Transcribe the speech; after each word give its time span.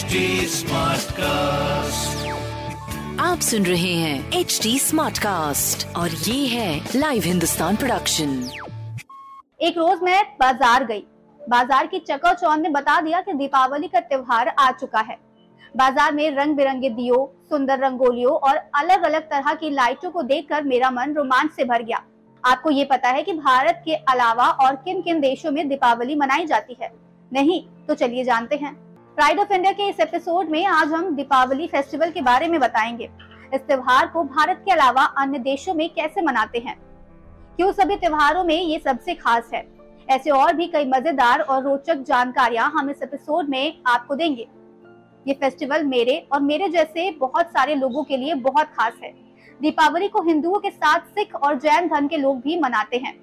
HD 0.00 0.20
Smartcast. 0.50 2.20
आप 3.20 3.40
सुन 3.40 3.66
रहे 3.66 3.92
हैं 3.94 4.38
एच 4.38 4.58
डी 4.62 4.78
स्मार्ट 4.78 5.18
कास्ट 5.18 5.86
और 5.96 6.10
ये 6.10 6.46
है 6.46 6.80
लाइव 6.96 7.22
हिंदुस्तान 7.24 7.76
प्रोडक्शन 7.76 8.30
एक 9.60 9.78
रोज 9.78 10.02
मैं 10.02 10.22
बाज़ार 10.40 10.84
गई। 10.84 11.02
बाज़ार 11.40 11.86
की 11.86 11.98
चौन 12.08 12.62
ने 12.62 12.68
बता 12.70 13.00
दिया 13.00 13.20
कि 13.20 13.32
दीपावली 13.34 13.88
का 13.88 14.00
त्योहार 14.00 14.48
आ 14.48 14.70
चुका 14.72 15.00
है। 15.00 15.18
बाज़ार 15.74 16.12
में 16.14 16.30
रंग 16.36 16.56
बिरंगे 16.56 16.90
दियो 16.90 17.24
सुंदर 17.50 17.84
रंगोलियों 17.84 18.32
और 18.32 18.56
अलग 18.56 19.02
अलग 19.02 19.30
तरह 19.30 19.54
की 19.54 19.70
लाइटों 19.70 20.10
को 20.10 20.22
देखकर 20.24 20.64
मेरा 20.64 20.90
मन 20.92 21.14
रोमांच 21.14 21.50
से 21.52 21.64
भर 21.64 21.82
गया। 21.82 22.04
आपको 22.44 22.70
ये 22.72 22.84
पता 22.86 23.08
है 23.08 23.22
कि 23.22 23.32
भारत 23.34 23.82
के 23.84 23.94
अलावा 24.10 24.50
और 24.58 24.76
किन 24.76 25.02
किन 25.02 25.20
देशों 25.20 25.50
में 25.50 25.68
दीपावली 25.68 26.14
मनाई 26.16 26.46
जाती 26.46 26.76
है। 26.82 26.92
नहीं 27.32 27.62
तो 27.88 27.94
चलिए 27.94 28.24
जानते 28.24 28.56
हैं। 28.56 28.78
प्राइड 29.20 29.40
ऑफ़ 29.40 29.52
इंडिया 29.52 29.72
के 29.72 29.88
इस 29.88 30.00
एपिसोड 30.00 30.48
में 30.48 30.66
आज 30.66 30.88
हम 30.88 31.16
दीपावली 31.16 31.66
फेस्टिवल 31.66 32.10
के 32.10 32.22
बारे 32.22 32.48
में 32.48 32.60
बताएँगे। 32.60 33.10
इस 33.54 33.60
त्योहार 33.60 34.06
को 34.06 34.24
भारत 34.24 34.62
के 34.64 34.70
अलावा 34.72 35.04
अन्य 35.04 35.38
देशों 35.38 35.74
में 35.74 35.90
कैसे 35.90 36.22
मनाते 36.22 36.58
हैं? 36.58 36.80
क्यों 37.56 37.72
सभी 37.72 37.96
त्योहारों 37.96 38.44
में 38.44 38.62
ये 38.62 38.78
सबसे 38.78 39.14
खास 39.14 39.50
है? 39.54 39.68
ऐसे 40.08 40.30
और 40.30 40.52
भी 40.52 40.66
कई 40.66 40.84
मज़ेदार 40.84 41.40
और 41.40 41.62
रोचक 41.62 41.94
जानकारियाँ 41.94 42.70
हम 42.70 42.90
इस 42.90 43.02
एपिसोड 43.02 43.48
में 43.48 43.78
आपको 43.86 44.14
देंगे। 44.14 44.48
ये 45.28 45.34
फेस्टिवल 45.34 45.84
मेरे 45.84 46.28
और 46.32 46.40
मेरे 46.40 46.68
जैसे 46.68 47.10
बहुत 47.10 47.46
सारे 47.46 47.74
लोगों 47.74 48.04
के 48.04 48.16
लिए 48.16 48.34
बहुत 48.34 48.66
खास 48.66 48.92
है। 49.04 49.14
दीपावली 49.62 50.08
को 50.08 50.22
हिंदुओं 50.22 50.58
के 50.58 50.70
साथ 50.70 51.00
सिख 51.00 51.34
और 51.34 51.58
जैन 51.58 51.88
धर्म 51.88 52.08
के 52.08 52.16
लोग 52.16 52.40
भी 52.40 52.60
मनाते 52.60 52.96
हैं। 52.96 53.14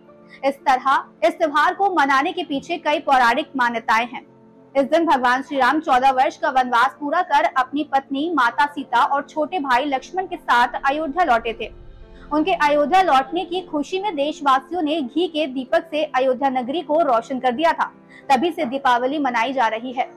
इस 0.46 0.56
तरह 0.56 1.06
इस 1.28 1.34
त्योहार 1.34 1.74
को 1.74 1.96
मनाने 1.96 2.32
के 2.32 2.44
पीछे 2.44 2.78
कई 2.78 3.00
पौराणिक 3.00 3.50
मान्यताएँ 3.56 4.06
हैं। 4.06 4.37
इस 4.78 4.86
दिन 4.86 5.06
भगवान 5.06 5.42
श्री 5.42 5.58
राम 5.58 5.80
चौदह 5.80 6.12
वर्ष 6.12 6.36
का 6.38 6.50
वनवास 6.50 6.96
पूरा 7.00 7.22
कर 7.22 7.44
अपनी 7.58 7.84
पत्नी, 7.84 8.30
माता 8.34 8.66
सीता 8.66 9.04
और 9.04 9.22
छोटे 9.24 9.60
भाई 9.60 9.86
लक्ष्मण 9.86 10.26
के 10.26 10.36
साथ 10.38 10.76
अयोध्या 10.86 11.24
लौटे 11.24 11.54
थे। 11.62 11.70
उनके 12.32 12.54
अयोध्या 12.64 13.02
लौटने 13.02 13.46
की 13.46 13.62
खुशी 13.62 14.00
में 14.00 14.16
देशवासियों 14.16 14.82
ने 14.82 15.00
घी 15.02 15.28
के 15.28 15.46
दीपक 15.48 15.88
से 15.92 16.04
अयोध्या 16.06 16.50
नगरी 16.52 16.82
को 16.82 17.00
रोशन 17.04 17.40
कर 17.40 17.52
दिया 17.52 17.72
था। 17.72 17.92
तभी 18.30 18.52
से 18.52 18.66
दीपावली 18.66 19.20
मनाई 19.20 19.54
जा 19.54 19.68
रही 19.68 19.94
है। 19.94 20.08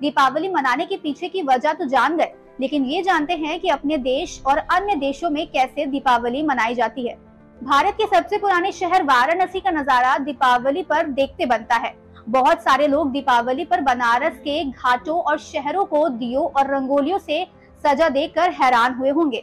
दीपावली 0.00 0.48
मनाने 0.48 0.86
के 0.86 0.96
पीछे 0.96 1.28
की 1.28 1.42
वजह 1.44 1.72
तो 1.72 1.84
जान 1.86 2.16
गए, 2.16 2.32
लेकिन 2.60 2.84
ये 2.86 3.02
जानते 3.02 3.34
हैं 3.36 3.58
कि 3.60 3.68
अपने 3.70 3.98
देश 4.00 4.40
और 4.46 4.58
अन्य 4.58 4.94
देशों 4.98 5.30
में 5.30 5.46
कैसे 5.48 5.86
दीपावली 5.86 6.42
मनाई 6.42 6.74
जाती 6.74 7.06
है। 7.08 7.16
भारत 7.58 7.94
के 7.94 8.06
सबसे 8.08 8.38
पुराने 8.38 8.72
शहर 8.74 9.02
वाराणसी 9.04 9.60
का 9.60 9.70
नज़ारा 9.70 10.16
दीपावली 10.20 10.82
पर 10.84 11.06
देखते 11.08 11.46
बनता 11.46 11.76
है। 11.76 11.94
बहुत 12.28 12.62
सारे 12.62 12.86
लोग 12.86 13.10
दीपावली 13.12 13.64
पर 13.64 13.80
बनारस 13.80 14.38
के 14.38 14.62
घाटों 14.64 15.18
और 15.20 15.38
शहरों 15.38 15.84
को 15.84 16.08
दियो 16.08 16.40
और 16.56 16.74
रंगोलियों 16.74 17.18
से 17.18 17.44
सजा 17.84 18.08
देखकर 18.08 18.50
हैरान 18.52 18.94
हुए 18.94 19.10
होंगे, 19.10 19.42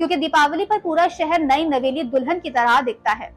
क्योंकि 0.00 0.16
दीपावली 0.16 0.64
पर 0.64 0.78
पूरा 0.78 1.06
शहर 1.08 1.40
नई 1.42 1.64
नवेली 1.64 2.02
दुल्हन 2.04 2.40
की 2.40 2.50
तरह 2.50 2.80
दिखता 2.80 3.12
है। 3.12 3.32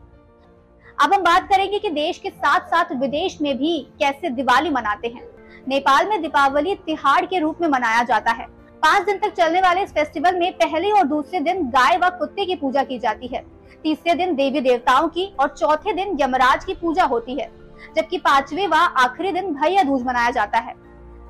अब 0.98 1.14
हम 1.14 1.22
बात 1.22 1.48
करेंगे 1.50 1.80
कि 1.80 1.90
देश 1.90 2.17
के 2.17 2.30
साथ 2.30 2.67
साथ 2.67 2.95
विदेश 2.95 3.38
में 3.42 3.58
भी 3.58 3.78
कैसे 4.00 4.30
दिवाली 4.30 4.70
मनाते 4.70 5.08
हैं। 5.08 5.28
नेपाल 5.67 6.08
में 6.10 6.22
दीपावली 6.22 6.76
तिहाड़ 6.78 7.26
के 7.26 7.40
रूप 7.40 7.62
में 7.62 7.67
मनाया 7.67 8.04
जाता 8.04 8.32
है। 8.32 8.45
पाँच 8.84 9.06
दिन 9.06 9.17
तक 9.17 9.34
चलने 9.34 9.62
वाले 9.62 9.82
इस 9.84 9.94
फेस्टिवल 9.94 10.40
में 10.40 10.52
पहले 10.54 10.92
और 10.92 11.04
दूसरे 11.06 11.40
दिन 11.40 11.64
गाय 11.70 11.98
व 11.98 12.10
कुत्ते 12.10 12.45
की 12.45 12.56
पूजा 12.56 12.84
की 12.84 13.00
जाती 13.00 13.28
है। 13.28 13.44
तीसरे 13.84 14.14
दिन 14.16 14.36
देवी 14.36 14.62
देवताओं 14.62 15.08
की 15.08 15.26
और 15.40 15.48
चौथे 15.50 15.94
दिन 15.94 16.17
यमराज 16.22 16.66
की 16.66 16.73
पूजा 16.73 17.04
होती 17.06 17.34
है। 17.34 17.50
जबकि 17.95 18.17
पांचवे 18.17 18.67
व 18.67 18.73
आखिरी 18.73 19.31
दिन 19.31 19.53
भैया 19.53 19.83
दूज 19.83 20.03
मनाया 20.03 20.30
जाता 20.31 20.58
है। 20.58 20.75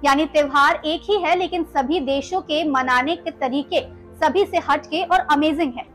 यानी 0.05 0.25
त्योहार 0.25 0.81
एक 0.85 1.01
ही 1.03 1.21
है, 1.21 1.35
लेकिन 1.35 1.63
सभी 1.67 1.99
देशों 2.01 2.41
के 2.41 2.63
मनाने 2.63 3.15
के 3.15 3.31
तरीके 3.31 3.81
सभी 4.17 4.45
से 4.45 4.57
हटके 4.69 5.03
और 5.03 5.19
अमेजिंग 5.31 5.73
है। 5.73 5.87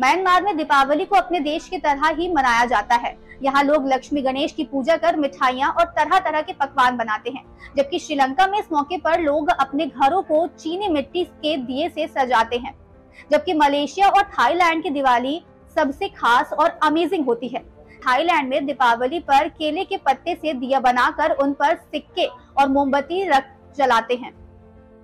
म्यांमार 0.00 0.42
में 0.42 0.56
दीपावली 0.56 1.04
को 1.04 1.16
अपने 1.16 1.40
देश 1.40 1.68
की 1.68 1.78
तरह 1.78 2.08
ही 2.08 2.28
मनाया 2.28 2.64
जाता 2.64 2.94
है। 2.96 3.16
यहाँ 3.42 3.62
लोग 3.62 3.86
लक्ष्मी 3.88 4.20
गणेश 4.22 4.52
की 4.52 4.64
पूजा 4.64 4.96
कर 4.96 5.16
मिठाइयाँ 5.16 5.70
और 5.70 5.84
तरह 5.96 6.18
तरह 6.18 6.42
के 6.42 6.52
पकवान 6.52 6.96
बनाते 6.96 7.30
हैं, 7.30 7.44
जबकि 7.76 7.98
श्रीलंका 7.98 8.46
में 8.46 8.58
इस 8.58 8.72
मौके 8.72 8.96
पर 8.98 9.20
लोग 9.20 9.48
अपने 9.50 9.86
घरों 9.86 10.22
को 10.22 10.46
चीनी 10.58 10.88
मिट्टी 10.88 11.24
के 11.24 11.56
दिए 11.56 11.88
से 11.88 12.06
सजाते 12.08 12.56
हैं, 12.56 12.74
जबकि 13.30 13.54
मलेशिया 13.54 14.08
और 14.08 14.22
थाईलैंड 14.30 14.82
की 14.82 14.90
दिवाली 14.90 15.40
सबसे 15.76 16.08
खास 16.08 16.52
और 16.52 16.78
अमेजिंग 16.82 17.24
होती 17.26 17.48
है। 17.48 17.64
थाईलैंड 17.98 18.48
में 18.48 18.66
दीपावली 18.66 19.18
पर 19.20 19.48
केले 19.50 19.84
के 19.84 19.96
पत्ते 19.96 20.34
से 20.34 20.52
दिया 20.54 20.80
बनाकर 20.80 21.32
उन 21.34 21.52
पर 21.52 21.74
सिक्के 21.76 22.26
और 22.26 22.68
मोमबत्ती 22.68 23.22
रख 23.28 23.44
जलाते 23.78 24.14
हैं। 24.14 24.32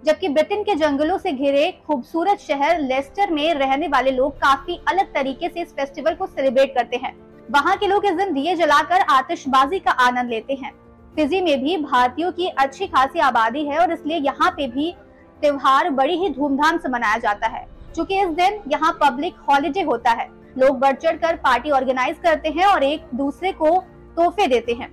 जबकि 0.03 0.29
ब्रिटेन 0.29 0.63
के 0.63 0.75
जंगलों 0.75 1.19
से 1.19 1.33
घिरे 1.33 1.71
खूबसूरत 1.87 2.39
शहर 2.39 2.81
लेस्टर 2.81 3.31
में 3.31 3.55
रहने 3.55 3.89
वाले 3.89 4.11
लोग 4.11 4.37
काफ़ी 4.39 4.79
अलग 4.89 5.13
तरीके 5.15 5.49
से 5.49 5.63
इस 5.63 5.73
फेस्टिवल 5.73 6.15
को 6.15 6.27
सेलिब्रेट 6.27 6.75
करते 6.75 6.97
हैं। 6.97 7.15
वहाँ 7.49 7.77
के 7.77 7.87
लोग 7.87 8.07
इस 8.07 8.15
दिन 8.15 8.33
दिए 8.35 8.55
जलाकर 8.57 9.01
आतिशबाजी 9.11 9.79
का 9.79 9.91
आनंद 9.91 10.31
लेते 10.31 10.55
हैं। 10.55 10.73
फिजी 11.17 11.41
में 11.41 11.63
भी 11.63 11.77
भारतीयों 11.79 12.31
की 12.33 12.47
अच्छी 12.49 12.87
खासी 12.87 13.21
आबादी 13.21 13.65
है 13.65 13.79
और 13.79 13.93
इसलिए 13.93 14.17
यहाँ 14.17 14.51
पे 14.51 14.67
भी 14.69 14.95
त्योहार 15.41 15.91
बड़ी 15.93 16.17
ही 16.17 16.29
धूमधाम 16.31 16.79
से 16.79 16.89
मनाया 16.89 17.19
जाता 17.19 17.47
है 17.47 17.67
क्योंकि 17.95 18.21
इस 18.21 18.29
दिन 18.29 18.61
यहाँ 18.69 18.93
पब्लिक 19.01 19.35
हॉलीडे 19.49 19.83
होता 19.83 20.11
है। 20.11 20.29
लोग 20.59 20.79
बढ़ 20.79 20.95
चढ़ 20.95 21.17
कर 21.17 21.37
पार्टी 21.37 21.71
ऑर्गेनाइज 21.71 22.17
करते 22.25 22.49
हैं 22.49 22.67
और 22.67 22.83
एक 22.85 23.07
दूसरे 23.15 23.53
को 23.53 23.71
तोहफे 24.17 24.47
देते 24.47 24.73
हैं। 24.73 24.93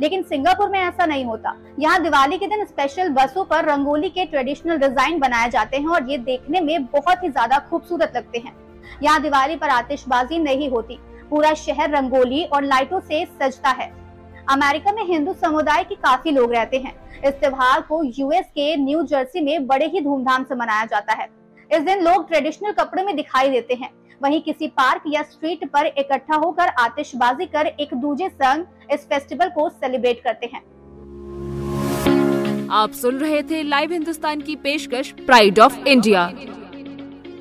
लेकिन 0.00 0.22
सिंगापुर 0.22 0.68
में 0.68 0.78
ऐसा 0.78 1.06
नहीं 1.06 1.24
होता। 1.24 1.54
यहाँ 1.78 2.02
दिवाली 2.02 2.38
के 2.38 2.46
दिन 2.46 2.64
स्पेशल 2.64 3.08
बसों 3.10 3.44
पर 3.44 3.64
रंगोली 3.64 4.08
के 4.08 4.24
ट्रेडिशनल 4.24 4.78
डिज़ाइन 4.78 5.18
बनाए 5.18 5.50
जाते 5.50 5.76
हैं 5.76 5.88
और 5.88 6.10
ये 6.10 6.18
देखने 6.18 6.60
में 6.60 6.84
बहुत 6.86 7.22
ही 7.24 7.28
ज़्यादा 7.28 7.58
खूबसूरत 7.70 8.12
लगते 8.16 8.38
हैं। 8.38 8.54
यहाँ 9.02 9.22
दिवाली 9.22 9.56
पर 9.56 9.68
आतिशबाजी 9.68 10.38
नहीं 10.38 10.68
होती। 10.70 10.98
पूरा 11.30 11.52
शहर 11.56 11.90
रंगोली 11.90 12.44
और 12.44 12.64
लाइटों 12.64 13.00
से 13.00 13.24
सजता 13.24 13.70
है। 13.70 13.90
अमेरिका 14.50 14.92
में 14.92 15.02
हिंदू 15.04 15.32
समुदाय 15.34 15.84
के 15.84 15.94
काफ़ी 15.96 16.30
लोग 16.30 16.52
रहते 16.52 16.78
हैं। 16.78 16.92
इस 17.20 17.34
त्योहार 17.34 17.80
को 17.80 18.02
यूएस 18.04 18.46
के 18.48 18.74
न्यू 18.76 19.02
जर्सी 19.04 19.40
में 19.40 19.66
बड़े 19.66 19.86
ही 19.86 20.00
धूमधाम 20.00 20.44
से 20.44 20.54
मनाया 20.54 20.84
जाता 20.84 21.12
है। 21.12 21.28
इस 21.70 21.82
दिन 21.82 22.02
लोग 22.02 22.28
ट्रेडिशनल 22.28 22.72
कपड़े 22.72 23.02
में 23.02 23.14
दिखाई 23.16 23.48
देते 23.48 23.74
हैं। 23.74 23.90
वहीं 24.22 24.40
किसी 24.40 24.66
पार्क 24.66 25.02
या 25.06 25.22
स्ट्रीट 25.22 25.68
पर 25.68 25.86
इकट्ठा 25.86 26.36
होकर 26.36 26.62
आतिशबाजी 26.62 27.46
कर 27.46 27.66
एक 27.66 27.94
दूजे 27.94 28.28
संग 28.28 28.64
इस 28.92 29.00
फेस्टिवल 29.00 29.48
को 29.48 29.68
सेलिब्रेट 29.68 30.20
करते 30.24 30.46
हैं। 30.46 30.62
आप 32.70 32.92
सुन 32.92 33.18
रहे 33.18 33.42
थे 33.42 33.62
लाइव 33.62 33.92
हिंदुस्तान 33.92 34.40
की 34.40 34.56
पेशकश 34.56 35.14
प्राइड 35.26 35.58
ऑफ़ 35.58 35.88
इंडिया 35.88 36.32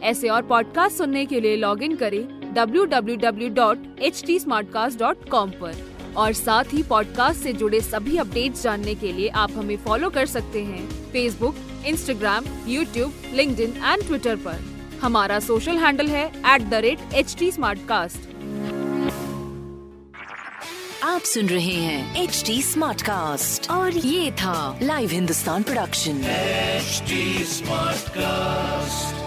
ऐसे 0.03 0.29
और 0.29 0.41
पॉडकास्ट 0.41 0.97
सुनने 0.97 1.25
के 1.25 1.41
लिए 1.41 1.55
लॉग 1.55 1.83
इन 1.83 1.95
करें 1.95 2.53
www.htsmartcast.com 2.53 5.51
पर। 5.51 5.73
और 6.17 6.33
साथ 6.33 6.63
ही 6.73 6.83
पॉडकास्ट 6.83 7.41
से 7.41 7.53
जुड़े 7.53 7.81
सभी 7.81 8.17
अपडेट्स 8.17 8.63
जानने 8.63 8.95
के 8.95 9.11
लिए 9.11 9.27
आप 9.27 9.51
हमें 9.51 9.77
फॉलो 9.77 10.09
कर 10.09 10.25
सकते 10.25 10.63
हैं। 10.63 11.11
Facebook 11.11 11.55
Instagram 11.87 12.43
YouTube 12.67 13.13
link 13.33 13.59
and 13.59 14.07
Twitter 14.07 14.35
पर। 14.35 14.76
हमारा 15.01 15.39
सोशल 15.39 15.77
हैंडल 15.77 16.07
है 16.07 16.25
at 16.53 16.69
the 16.69 16.81
rate 16.85 17.13
H 17.13 17.35
T 17.39 17.51
आप 21.03 21.21
सुन 21.23 21.47
रहे 21.47 21.73
हैं 21.73 22.23
एच 22.23 22.43
टी 22.45 22.61
स्मार्ट 22.61 23.01
कास्ट 23.01 23.69
और 23.71 23.97
ये 23.97 24.31
था 24.31 24.79
live 24.83 25.09
Hindustan 25.09 25.63
production 25.63 26.21
smart 27.45 28.07
Smartcast. 28.07 29.26